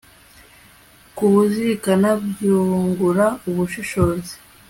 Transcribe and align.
kubuzirikana 1.15 2.09
byungura 2.29 3.25
ubushishozi 3.49 4.33